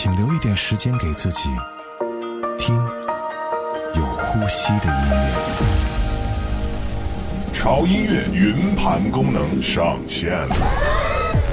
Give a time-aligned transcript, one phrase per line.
[0.00, 1.48] 请留一点时间给自己，
[2.56, 2.76] 听
[3.96, 5.32] 有呼吸的音乐。
[7.52, 11.07] 潮音乐云盘功能上线了。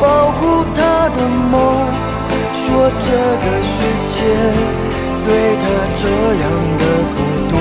[0.00, 1.18] 保护她的
[1.50, 1.54] 梦，
[2.52, 2.64] 说
[3.00, 3.74] 这个世
[4.06, 4.14] 界
[5.24, 5.28] 对
[5.62, 5.64] 她
[5.94, 6.02] 这
[6.42, 6.44] 样
[6.78, 6.82] 的
[7.14, 7.18] 不
[7.50, 7.54] 多。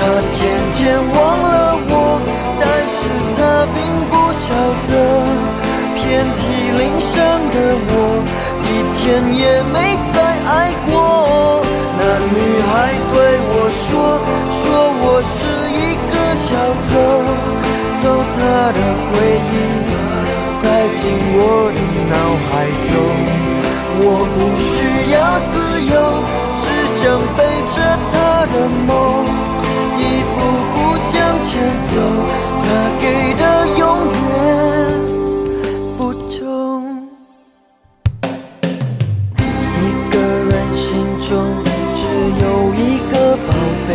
[0.00, 0.38] 他渐
[0.72, 1.92] 渐忘了我，
[2.58, 2.98] 但是
[3.36, 3.38] 他
[3.74, 3.78] 并
[4.08, 4.48] 不晓
[4.88, 4.90] 得，
[5.94, 6.00] 遍
[6.40, 6.40] 体
[6.72, 7.12] 鳞伤
[7.52, 7.54] 的
[7.84, 7.92] 我，
[8.64, 8.66] 一
[8.96, 8.98] 天
[9.36, 9.40] 也
[9.74, 9.76] 没
[10.14, 10.16] 再
[10.48, 10.50] 爱
[10.88, 10.90] 过。
[11.98, 12.72] 那女孩
[13.12, 13.14] 对
[13.52, 14.16] 我说，
[14.48, 14.62] 说
[15.02, 15.36] 我是
[15.68, 15.78] 一
[16.08, 16.48] 个小
[16.88, 16.90] 偷，
[18.00, 18.02] 偷
[18.38, 18.40] 她
[18.72, 19.12] 的回
[19.52, 19.54] 忆，
[20.60, 21.00] 塞进
[21.32, 21.38] 我
[21.74, 21.78] 的
[22.12, 22.14] 脑
[22.46, 22.50] 海
[22.86, 22.90] 中。
[24.02, 24.04] 我
[24.34, 24.70] 不需
[25.12, 25.16] 要
[25.50, 25.52] 自
[25.92, 25.92] 由，
[26.60, 26.64] 只
[26.96, 27.00] 想
[27.36, 27.38] 背
[27.74, 27.76] 着
[28.12, 28.14] 她
[28.46, 28.54] 的
[28.86, 28.88] 梦。
[29.98, 30.36] 一步
[30.72, 31.12] 步向
[31.42, 31.50] 前
[31.82, 31.92] 走，
[32.62, 32.64] 他
[33.00, 33.04] 给
[33.34, 33.42] 的
[33.78, 33.82] 永
[34.30, 34.32] 远
[35.98, 36.38] 不同。
[38.56, 39.78] 一
[40.10, 40.14] 个
[40.48, 40.82] 人心
[41.20, 41.28] 中
[41.94, 41.98] 只
[42.40, 42.44] 有
[42.74, 42.80] 一
[43.12, 43.48] 个宝
[43.86, 43.88] 贝，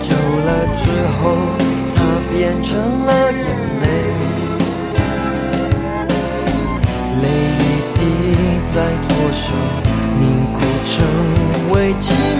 [0.00, 0.06] 久
[0.44, 0.82] 了之
[1.22, 1.22] 后，
[1.94, 1.96] 他
[2.32, 2.34] 变
[2.64, 3.46] 成了眼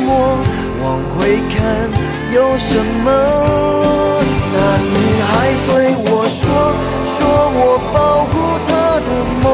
[0.07, 0.11] 寂寞，
[0.83, 1.91] 往回看。
[2.33, 2.71] 有什
[3.05, 3.11] 么？
[4.53, 5.31] 那女孩
[5.67, 5.71] 对
[6.07, 6.43] 我说，
[7.07, 7.19] 说
[7.59, 7.61] 我
[7.93, 7.97] 保
[8.31, 8.33] 护
[8.69, 8.71] 她
[9.03, 9.09] 的
[9.43, 9.45] 梦，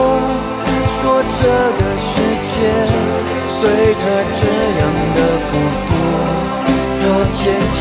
[0.89, 1.01] 说
[1.33, 1.41] 这
[1.79, 2.11] 个世
[2.45, 2.53] 界
[3.49, 3.61] 随
[3.95, 4.03] 她
[4.35, 4.41] 这
[4.79, 4.83] 样
[5.17, 5.19] 的
[5.49, 5.53] 不
[5.89, 5.91] 多。
[7.01, 7.41] 她渐
[7.73, 7.81] 渐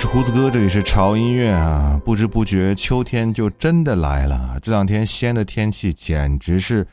[0.00, 2.00] 是胡子哥，这里是潮音乐啊！
[2.04, 4.56] 不知不觉秋天就真的来了。
[4.62, 6.86] 这两天西安的天气简直是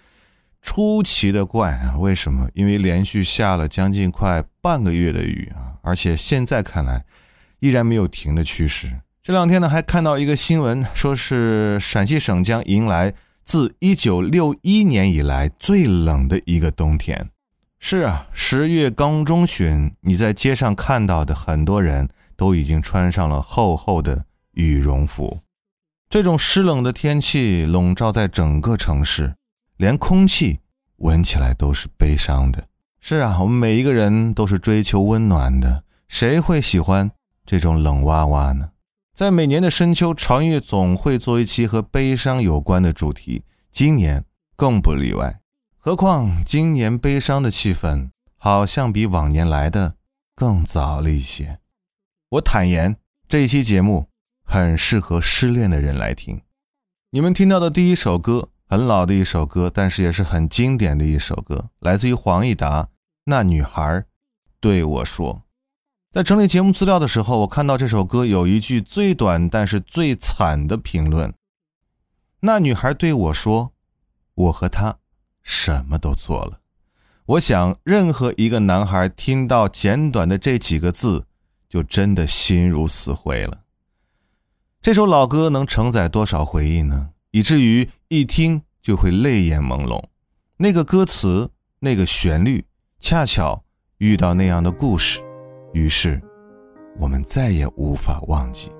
[0.63, 1.93] 出奇的怪啊！
[1.99, 2.49] 为什么？
[2.55, 7.05] 因为连续下了将近快半个月的雨啊，而且现在看来
[7.59, 8.91] 依然没有停的趋势。
[9.21, 13.13] 这两天呢，还看到一个新闻，说是陕西省将迎来
[13.45, 17.29] 自1961年以来最冷的一个冬天。
[17.79, 22.09] 是啊，十月刚中旬，你在街上看到的很多人。
[22.35, 25.39] 都已经穿上了厚厚的羽绒服，
[26.09, 29.35] 这种湿冷的天气笼罩在整个城市，
[29.77, 30.59] 连空气
[30.97, 32.67] 闻起来都是悲伤的。
[32.99, 37.11] 是啊，我们每一个人都是追求温暖的，谁会喜欢
[37.45, 38.71] 这种冷哇哇呢？
[39.13, 45.39] 在每年的深秋，潮音乐总会做一期和悲伤有关的主题，今年更不例外。
[45.77, 49.95] 何况今年悲伤的气氛好像比往年来的
[50.35, 51.59] 更早了一些。
[52.29, 54.09] 我坦言，这一期节目
[54.43, 56.41] 很适合失恋的人来听。
[57.11, 62.89] 你们听到的第一首歌，很老的一首歌，但是也是很经典的一首歌，来自于黄义达。
[63.25, 64.05] 那女孩
[64.59, 65.43] 对我说，
[66.11, 71.31] 在整理节目资料的时候，我看到这首歌有一句最短但是最惨的评论。
[72.39, 73.71] 那女孩对我说，
[74.33, 74.97] 我和她
[75.43, 76.59] 什么都做了。
[77.27, 81.27] 我想，任何一个男孩听到简短的这几个字。
[81.75, 83.59] 就真的心如死灰了。
[84.81, 87.09] 这首老歌能承载多少回忆呢？
[87.31, 90.01] 以至于一听就会泪眼朦胧。
[90.55, 92.63] 那个歌词，那个旋律，
[93.01, 93.61] 恰巧
[93.97, 95.19] 遇到那样的故事，
[95.73, 96.21] 于是
[96.97, 98.71] 我们再也无法忘记。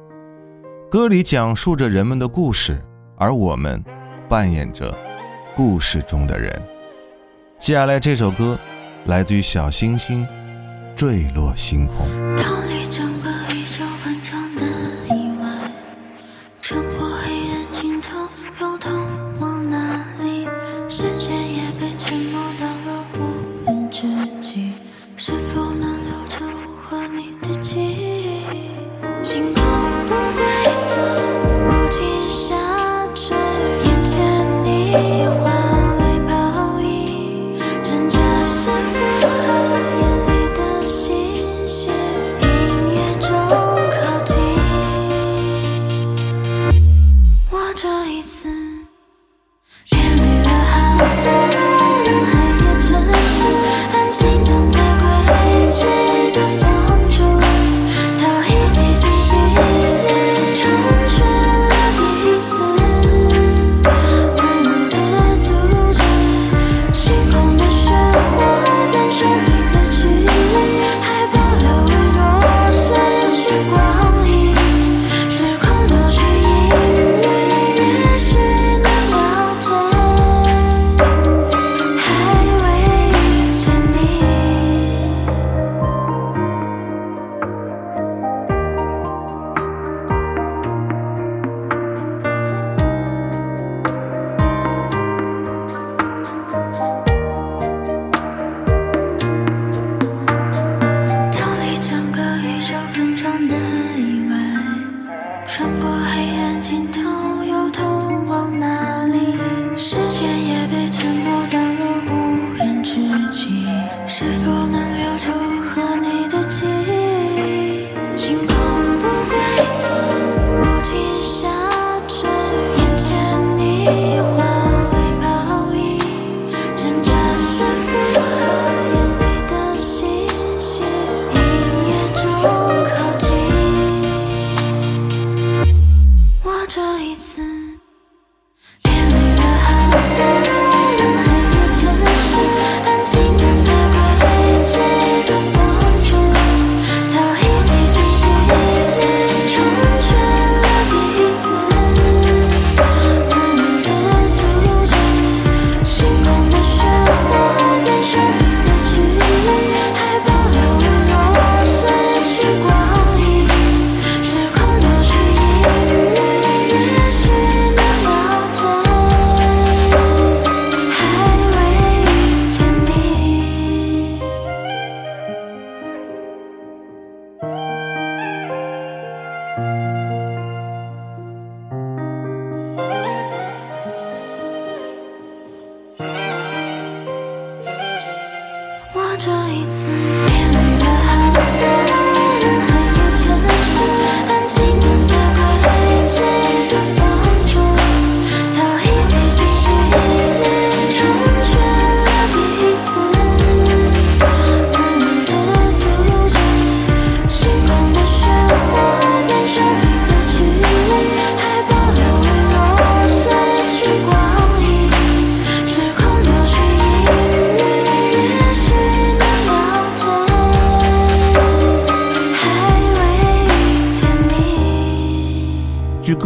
[0.89, 2.81] 歌里讲述着人们的故事，
[3.18, 3.83] 而我们
[4.30, 4.98] 扮演着
[5.53, 6.65] 故事中的人。
[7.59, 8.57] 接下来这首歌
[9.06, 10.25] 来自于小星星，
[10.95, 12.07] 《坠落星空》。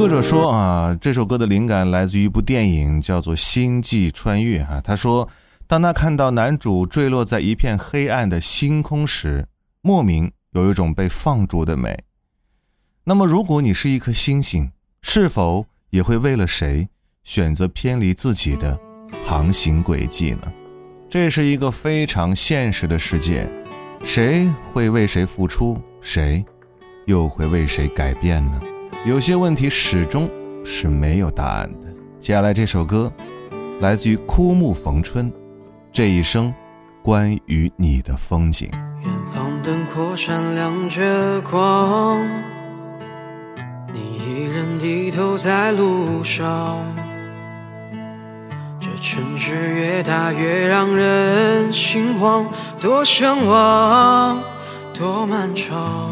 [0.10, 4.82] 者说啊，这首歌的灵感来自于一部电影，叫做《星际穿越》啊。
[4.84, 5.30] 他说，
[5.68, 9.48] 当他看到男主坠落在一片黑暗的星空时，
[9.82, 12.04] 莫名有一种被放逐的美。
[13.04, 16.88] 那么，如果你是一颗星星，是否也会为了谁
[17.24, 18.80] 选择偏离自己的
[19.26, 20.52] 航行轨迹呢？
[21.10, 23.48] 这是一个非常现实的世界，
[24.04, 26.44] 谁会为谁付出，谁
[27.06, 28.60] 又会为谁改变呢？
[29.06, 30.30] 有些问题始终
[30.66, 31.88] 是没有答案的。
[32.20, 33.12] 接下来这首歌
[33.80, 35.32] 来自于枯木逢春，
[35.92, 36.54] 这一生
[37.02, 38.70] 关于你的风景。
[39.02, 42.22] 远方灯火闪亮着光，
[43.94, 46.78] 你一人低头在路上。
[48.82, 52.46] 这城市越大越让人心慌，
[52.82, 54.38] 多向往，
[54.94, 56.12] 多漫长。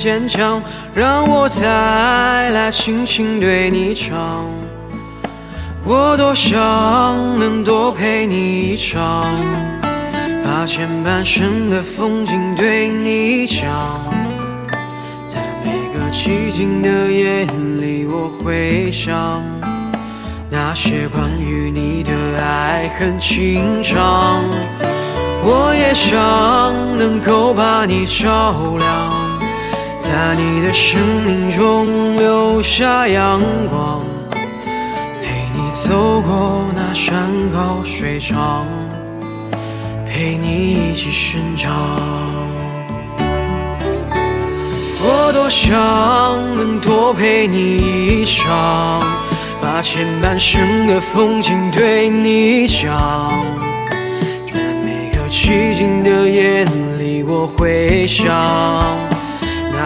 [0.00, 0.62] 坚强，
[0.94, 4.46] 让我再来轻轻对你唱。
[5.84, 6.58] 我多想
[7.38, 9.26] 能多陪你一场，
[10.42, 13.68] 把前半生的风景对你讲。
[15.28, 17.44] 在每个寂静的夜
[17.78, 19.42] 里，我会想
[20.48, 22.10] 那些关于你的
[22.42, 24.42] 爱恨情长。
[25.42, 29.19] 我也想能够把你照亮，
[30.12, 33.40] 在你的生命中留下阳
[33.70, 34.04] 光，
[35.22, 38.66] 陪你走过那山高水长，
[40.04, 41.70] 陪你一起生长。
[45.00, 45.70] 我多想
[46.56, 47.76] 能多陪你
[48.18, 49.00] 一场，
[49.62, 53.32] 把前半生的风景对你讲。
[54.44, 56.64] 在每个寂静的夜
[56.98, 58.26] 里，我会想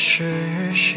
[0.00, 0.96] 是谁？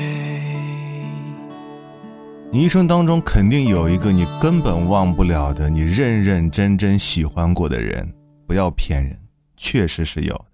[2.51, 8.13] 你一生当中肯定有一个你根本忘不了的，你认认真真喜欢过的人。
[8.45, 9.19] 不要骗人，
[9.57, 10.45] 确实是有的。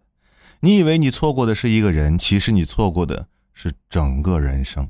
[0.62, 4.90] 你以为你错过的是一个人，其实你错过的是整个人生。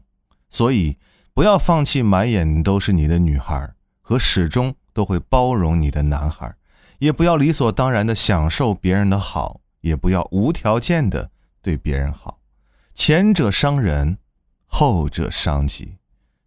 [0.52, 0.98] 所以，
[1.34, 6.54] 不要放弃满眼都是你的女孩和始终都会包容你的男孩，
[7.00, 11.32] 也不要理所当然的享受别人的好，也不要无条件的
[11.64, 12.37] 对别人好。
[12.98, 14.18] 前者伤人，
[14.66, 15.98] 后者伤己。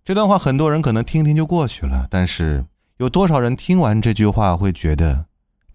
[0.04, 2.66] 这段话很多人可能听听就过去了，但是
[2.99, 5.26] 有多少人听完这句话会觉得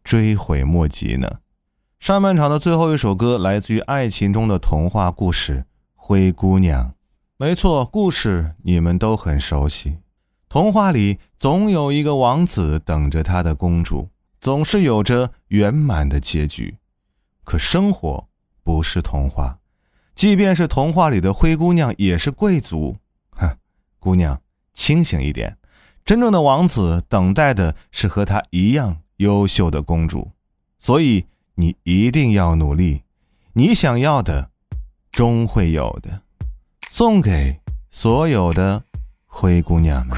[0.04, 1.40] 追悔莫及呢？
[1.98, 5.60] 上半场的最后一首歌来自于爱情中的童话故事
[5.96, 6.90] 《灰姑娘》。
[7.38, 10.00] 没错，故事你们都很熟悉。
[10.50, 14.10] 童话里总有一个王子等着他的公主，
[14.42, 16.78] 总是有着圆满的结局。
[17.46, 18.28] 可生活
[18.62, 19.60] 不是童话，
[20.16, 22.96] 即便是童话里的灰姑娘也是贵族。
[23.32, 23.58] 哼，
[24.00, 24.42] 姑娘，
[24.74, 25.58] 清醒一点，
[26.06, 30.32] 真正的王子等待的是和他一样优秀的公主。
[30.80, 33.04] 所以你一定要努力，
[33.54, 34.50] 你想要的
[35.12, 36.22] 终会有的。
[36.90, 37.60] 送给
[37.92, 38.84] 所有的
[39.26, 40.18] 灰姑娘们。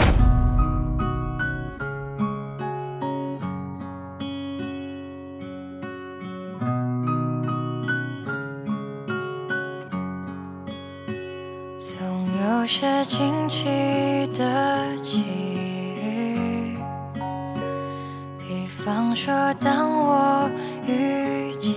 [12.73, 13.65] 些惊奇
[14.27, 15.25] 的际
[16.01, 16.77] 遇，
[18.39, 20.49] 比方说，当我
[20.87, 21.75] 遇见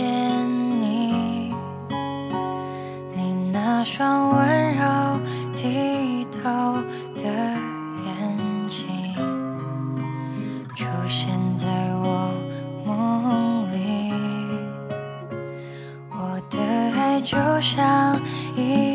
[0.81, 1.53] 你，
[3.13, 4.85] 你那双温柔
[5.57, 6.75] 剔透
[7.17, 7.23] 的
[8.07, 8.39] 眼
[8.71, 9.17] 睛，
[10.77, 12.33] 出现在我
[12.87, 14.13] 梦里。
[16.13, 16.57] 我的
[16.97, 18.17] 爱就像
[18.55, 18.94] 一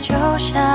[0.00, 0.69] 就像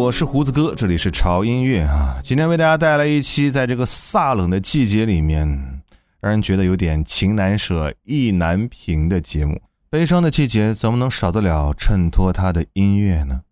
[0.00, 2.18] 我是胡子哥，这里是潮音乐啊。
[2.22, 5.82] 今天为大家带来一期在这个飒冷的季节里面，
[6.22, 9.60] 让人觉得有点情难舍、意难平的节目。
[9.90, 13.42] 悲伤的季节怎么能少得了衬托它的音乐呢？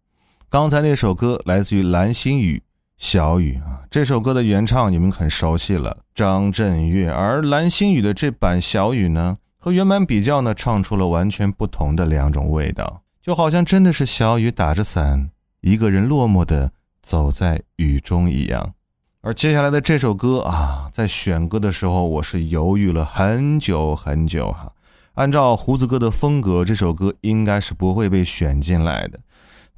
[0.49, 2.57] 刚才那首歌来自于蓝心宇，
[2.97, 3.83] 《小雨》啊。
[3.91, 7.11] 这首歌的原唱你们很熟悉了，张震岳。
[7.11, 15.29] 而蓝心宇的这版《小雨》呢，和原版比较呢，唱出了完全不同的两种味道，就好像真的是小雨打着伞。
[15.61, 18.75] 一个人落寞的走在雨中一样，
[19.23, 24.73] 而接下来的这首歌啊，在选歌的时候，我是犹豫了很久很久哈。
[25.15, 29.19] 按照胡子哥的风格，这首歌应该是不会被选进来的。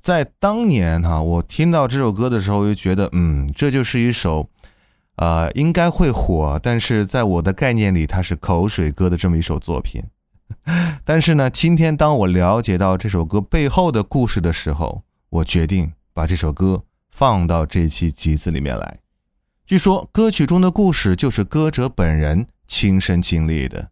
[0.03, 4.51] 在当年哈，我听到这首歌的时候，就觉得嗯，这就是一首，
[5.17, 10.05] 呃，应该会火，但是在我的概念里，它是口水歌的这么一首作品。
[11.05, 18.99] 但是呢，今天当我了解到这首歌背后的故事的时候，我决定把这首歌放到这期集子里面来。
[19.65, 23.91] 据说歌曲中的故事就是歌者本人亲身经历的。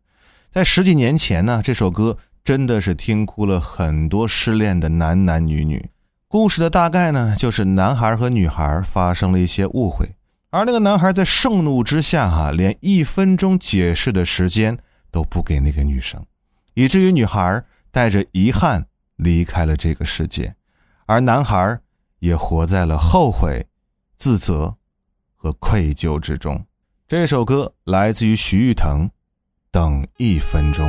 [0.50, 5.90] 在十几年前呢，这首歌真的是听哭了很多失恋的男男女女。
[6.26, 10.16] 故事的大概呢，就是男孩和女孩发生了一些误会，
[10.50, 14.76] 而那个男孩在盛怒之下，哈，连一分钟解释的时间
[15.10, 16.26] 都不给那个女生，
[16.74, 20.54] 以至于女孩带着遗憾离开了这个世界。
[21.08, 21.80] 而男孩
[22.18, 23.66] 也活在了后悔、
[24.18, 24.76] 自责
[25.34, 26.66] 和愧疚之中。
[27.06, 29.08] 这首歌来自于徐誉滕，
[29.70, 30.86] 《等一分钟》。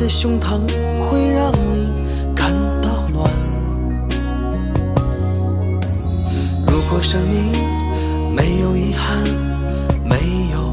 [0.00, 0.58] 的胸膛
[1.10, 1.92] 会让你
[2.34, 3.30] 感到暖。
[6.66, 7.52] 如果生命
[8.34, 9.22] 没有遗憾，
[10.02, 10.16] 没
[10.52, 10.72] 有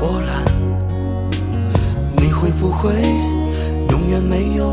[0.00, 0.42] 波澜，
[2.16, 2.90] 你会不会
[3.90, 4.72] 永远没有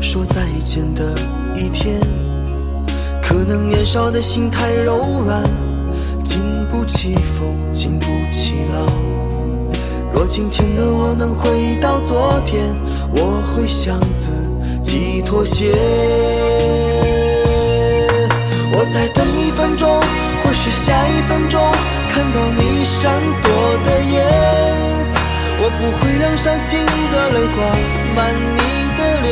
[0.00, 1.12] 说再见的
[1.56, 2.00] 一天？
[3.20, 5.42] 可能年少的心太柔软，
[6.22, 8.86] 经不起风，经不起浪。
[10.12, 12.62] 若今天的我能回到昨天，
[13.14, 14.30] 我会向自
[14.82, 15.72] 己妥协。
[18.76, 19.88] 我再等一分钟，
[20.42, 21.60] 或许下一分钟
[22.10, 23.48] 看到你闪躲
[23.86, 24.14] 的眼，
[25.58, 27.58] 我不会让伤心的泪挂
[28.16, 28.60] 满你
[28.98, 29.24] 的脸。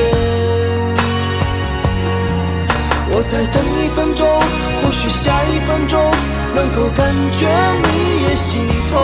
[3.14, 4.27] 我再等一分钟，
[4.81, 6.01] 或许下一分钟
[6.55, 7.47] 能够感觉
[7.83, 8.97] 你也心痛，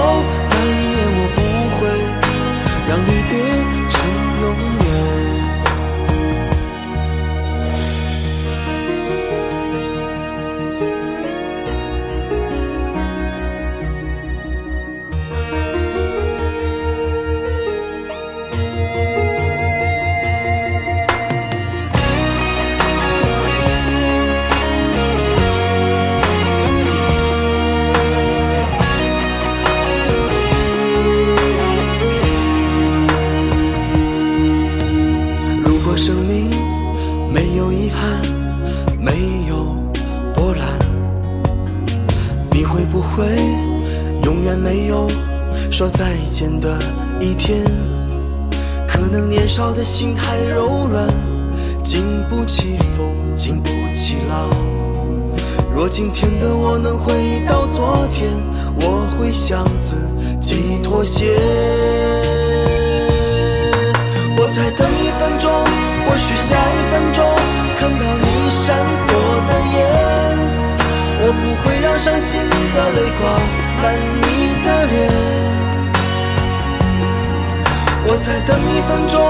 [78.99, 79.23] 分钟，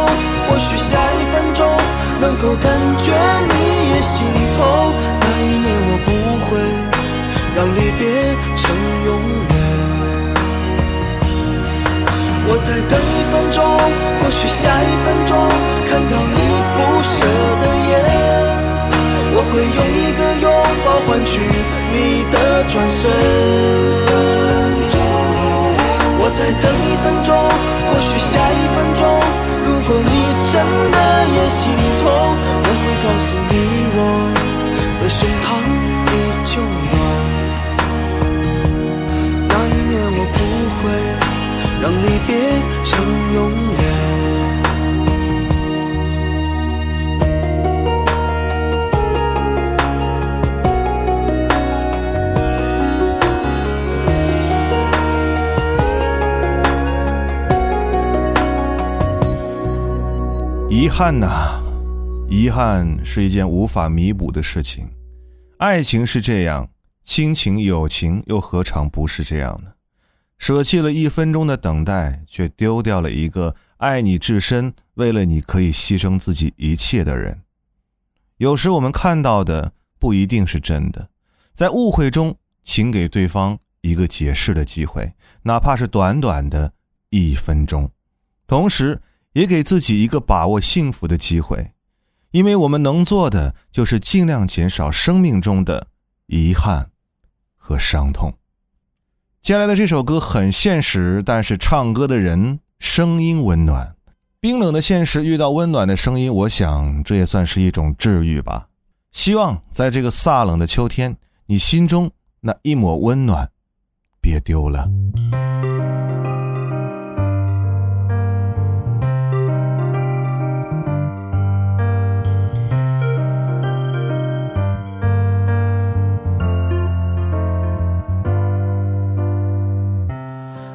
[0.49, 1.69] 或许下一分钟
[2.21, 2.73] 能够感
[3.05, 3.13] 觉
[3.53, 3.55] 你
[3.93, 4.25] 也心
[4.57, 4.65] 痛，
[5.21, 6.09] 那一年我不
[6.47, 6.57] 会
[7.55, 8.01] 让离别
[8.57, 8.65] 成
[9.05, 9.09] 永
[9.51, 9.53] 远。
[12.49, 13.63] 我再等一分钟，
[14.23, 15.37] 或许下一分钟
[15.87, 16.39] 看到你
[16.75, 17.17] 不舍
[17.61, 17.93] 的眼，
[19.35, 20.49] 我会用一个拥
[20.83, 21.31] 抱换取
[21.93, 23.11] 你的转身。
[26.21, 29.01] 我再等一分钟，或许下一分钟，
[29.91, 30.13] 如果你
[30.53, 30.55] 真
[30.93, 30.99] 的
[31.35, 32.05] 也心痛，
[32.63, 33.55] 我会告诉你
[33.97, 33.99] 我
[35.01, 35.49] 的胸膛
[36.13, 36.61] 依旧
[36.93, 36.95] 暖。
[39.49, 40.37] 那一年我不
[40.77, 40.79] 会
[41.81, 42.31] 让你变
[42.85, 42.89] 成
[43.33, 43.39] 永
[60.89, 61.63] 遗憾呐、
[62.31, 64.89] 遗憾是一件无法弥补的事情。
[65.59, 66.71] 爱情是这样，
[67.05, 69.73] 亲情、友情又何尝不是这样呢？
[70.39, 77.43] 舍弃了一分钟的等待，却丢掉了一个爱你至深、为了你可以牺牲自己一切的人。
[78.39, 81.11] 有时我们看到的不一定是真的，
[81.53, 86.73] 在误会中，请给对方一个解释的机会，哪怕是短短的
[87.11, 87.91] 一分钟。
[88.47, 89.03] 同时，
[89.39, 91.71] 也给自己一个把握幸福的机会，
[92.33, 95.87] 因为我们能做的就是尽量减少生命中的
[96.27, 96.91] 遗憾
[97.57, 98.35] 和伤痛。
[99.41, 103.95] 接下来的这首歌很现实，但是唱歌的人声音温暖。
[104.41, 108.67] 冰冷的现实遇到温暖的声音，我想这也算是一种治愈吧。
[109.13, 113.49] 希望在这个飒冷的秋天，你心中那一抹温暖
[114.21, 114.89] 别丢了。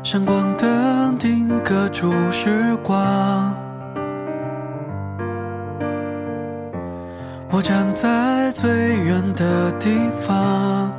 [0.05, 3.55] 闪光灯定格住时光，
[7.49, 10.91] 我站在最远的地方，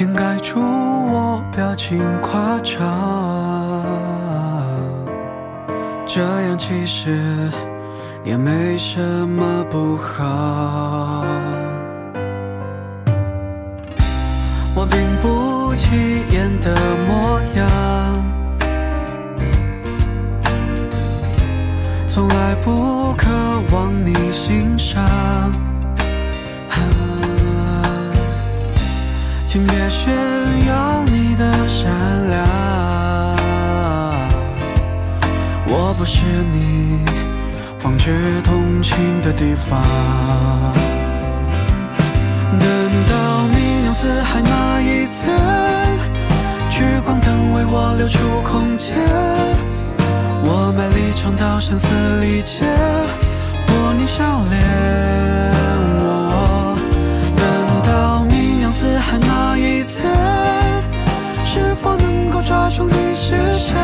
[0.00, 3.84] 掩盖住我表情夸张。
[6.04, 7.48] 这样其实
[8.24, 11.24] 也没什么不好。
[14.90, 16.74] 并不起眼的
[17.06, 17.66] 模样，
[22.06, 23.30] 从来不渴
[23.72, 25.02] 望你欣赏。
[29.46, 30.12] 请别炫
[30.66, 31.92] 耀你的善
[32.28, 32.44] 良，
[35.68, 36.98] 我不是你
[37.78, 39.80] 放置同情的地方。
[42.58, 42.68] 等
[43.08, 43.13] 待
[44.04, 45.34] 四海那一天，
[46.68, 48.98] 聚光灯为我留出空间，
[50.44, 51.88] 我卖力唱到声嘶
[52.20, 52.66] 力竭，
[53.66, 54.60] 博你笑脸。
[56.04, 56.76] 我
[57.34, 57.44] 等
[57.90, 60.12] 到名扬四海那一天，
[61.46, 63.78] 是否能够抓住你视线？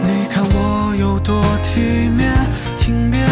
[0.00, 2.32] 你看我有多体面，
[2.76, 3.26] 请别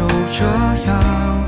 [0.00, 0.46] 就这
[0.86, 1.44] 样，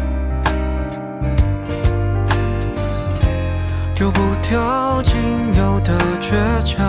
[3.94, 5.14] 丢不掉仅
[5.54, 6.86] 有的倔强，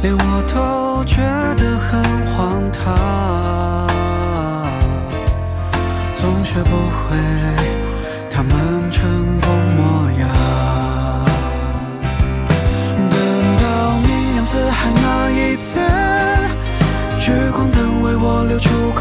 [0.00, 1.16] 连我都觉
[1.56, 2.94] 得很荒唐，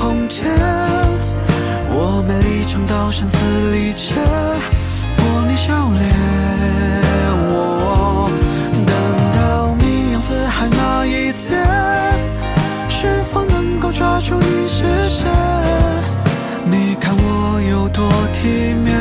[0.07, 0.45] 空间，
[1.89, 3.37] 我卖力唱到声嘶
[3.71, 4.15] 力竭，
[5.17, 6.01] 破你笑脸。
[7.49, 8.31] 我
[8.87, 8.95] 等
[9.35, 11.59] 到名扬四海那一天，
[12.87, 15.27] 是否能够抓住你视线？
[16.63, 18.96] 你看我有多体面，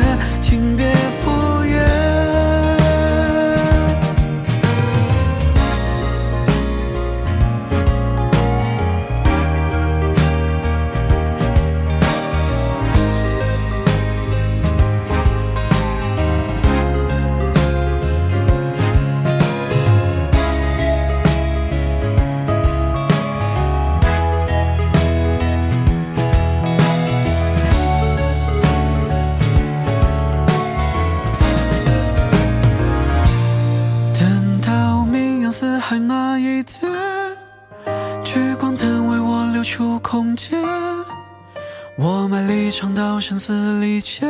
[43.27, 44.25] 声嘶力竭，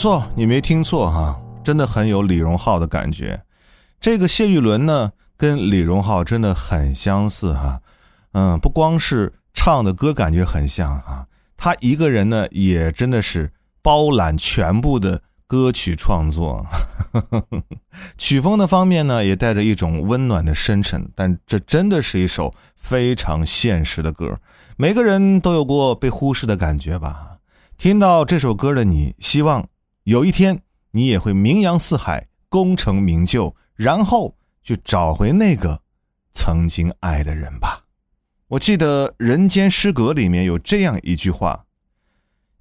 [0.00, 3.42] 错，你没听错哈，真的很有李荣浩的感觉。
[4.00, 7.82] 这个谢玉伦呢，跟李荣浩真的很相似哈。
[8.32, 16.64] 嗯，不光是唱的歌感觉很像哈，他一个人呢也真的是包揽全部的歌曲创作。
[18.16, 24.40] 曲风的方面呢，也带着一种温暖的深沉，但这真的是一首非常现实的歌。
[24.78, 27.36] 每个人都有过被忽视的感觉吧？
[27.76, 29.66] 听到这首歌的你，希望
[30.04, 35.82] 有一天你也会名扬四海，功成名就，然后去找回那个
[36.32, 37.84] 曾经爱的人吧。
[38.48, 41.66] 我记得《人间失格》里面有这样一句话：“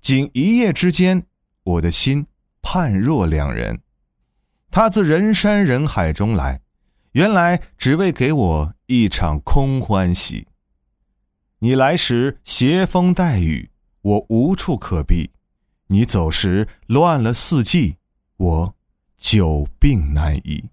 [0.02, 1.26] 仅一夜之间，
[1.64, 2.28] 我的心
[2.62, 3.82] 判若两人。
[4.70, 6.62] 他自人山人海中来，
[7.14, 10.48] 原来只为给我一场空欢喜。
[11.60, 13.72] 你来时携风带雨，
[14.02, 15.32] 我无处可避；
[15.92, 17.96] 你走时乱了四季，
[18.38, 18.76] 我
[19.18, 20.66] 久病难医。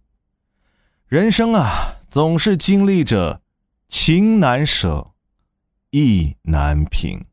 [1.09, 3.41] 人生啊，总是经历着。”
[3.89, 5.13] 情难舍，
[5.91, 7.25] 意难平。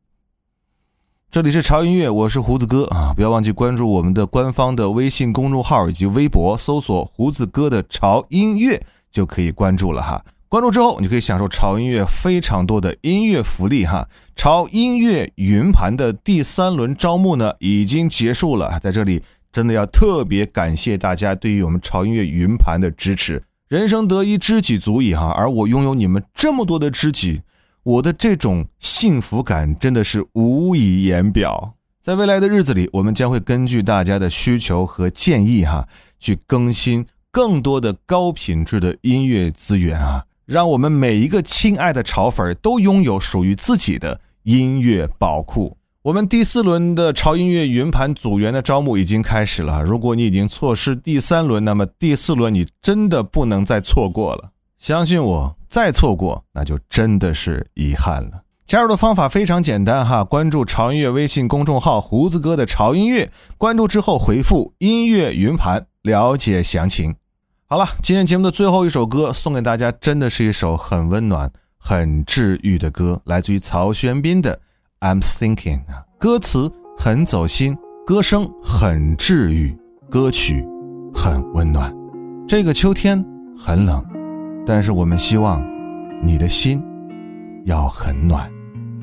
[1.29, 3.11] 这里是潮音乐，我是胡子哥啊！
[3.13, 8.81] 不要忘记关注我们的官方的微信公众号以及微博，搜索“胡子哥的潮音乐”
[9.11, 10.23] 就可以关注了哈。
[10.53, 14.07] 关注之后，你可以享受潮音乐非常多的音乐福利哈。
[14.35, 23.41] 潮音乐云盘的第三轮招募呢已经结束了，在这里真的要特别感谢大家对于我们潮音乐云盘的支持。
[23.67, 27.41] 人生得一知己足矣哈，而我拥有你们这么多的知己，
[27.81, 31.73] 我的这种幸福感真的是无以言表。
[31.99, 35.87] 在未来的日子里，我们将会根据大家的需求和建议哈，
[36.19, 45.77] 去更新更多的高品质的音乐资源啊，让我们每一个亲爱的潮粉都拥有属于自己的音乐宝库。
[46.03, 49.81] 我们第四轮的潮音乐云盘组员的招募已经开始了。
[49.81, 54.51] 如果你已经错失第三轮，那么第四轮你真的不能再错过了。
[54.77, 58.41] 相信我，再错过那就真的是遗憾了。
[58.65, 67.15] 加入的方法非常简单哈，关注潮音乐微信公众号“胡子哥的潮音乐”，关注之后回复“音乐云盘”了解详情。
[67.73, 74.59] 好了，今天节目的最后一首歌送给大家，真的是一首很温暖、很治愈的歌，来自于曹轩宾的。
[74.99, 79.75] I'm thinking 啊，歌词很走心，歌声很治愈，
[80.07, 80.63] 歌曲
[81.15, 81.91] 很温暖。
[82.47, 83.25] 这个秋天
[83.57, 84.05] 很冷，
[84.67, 85.65] 但是我们希望
[86.21, 86.79] 你的心
[87.65, 88.47] 要很暖。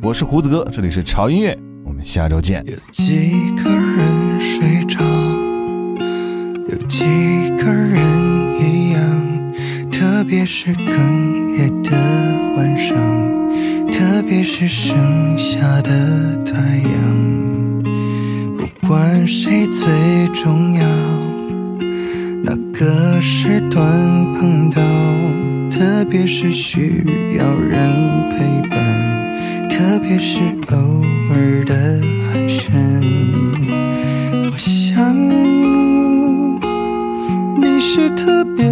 [0.00, 2.64] 我是胡子哥，这里是潮音乐，我们下周见。
[2.68, 5.02] 有几个人睡着，
[6.68, 7.04] 有几
[7.58, 7.99] 个人，
[10.30, 10.92] 特别是哽
[11.58, 11.90] 咽的
[12.56, 12.96] 晚上。
[13.90, 17.82] 特别是盛夏的太阳，
[18.56, 19.88] 不管谁最
[20.32, 20.86] 重要，
[22.44, 23.84] 哪个时段
[24.34, 24.80] 碰到，
[25.68, 27.04] 特别是需
[27.36, 31.02] 要人陪伴，特别是偶
[31.32, 31.74] 尔的
[32.30, 32.70] 寒暄，
[34.52, 35.12] 我想
[37.60, 38.64] 你是特别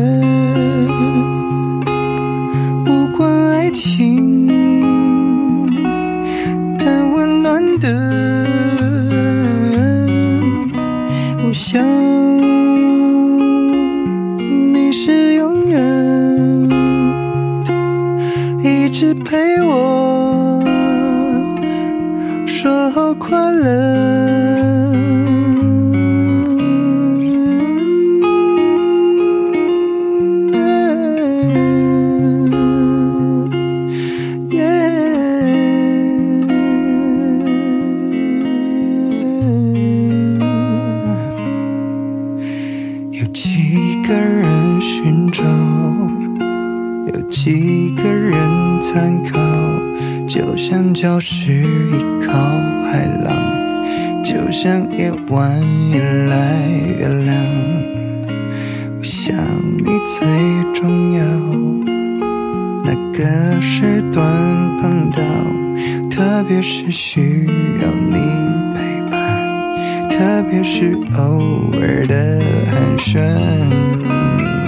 [70.80, 73.18] 是偶尔的寒暄。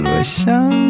[0.03, 0.80] 我想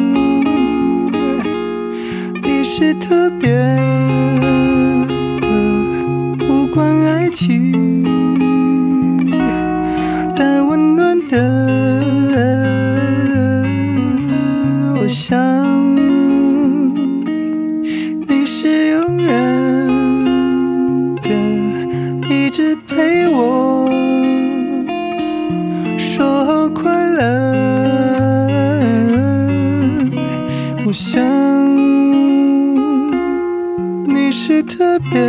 [34.51, 35.21] 是特别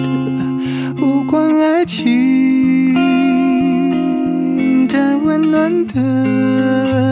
[0.00, 0.06] 的，
[1.02, 2.94] 无关爱情
[4.86, 7.11] 的温暖的。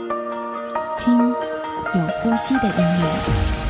[1.03, 3.60] 听有呼吸的音乐。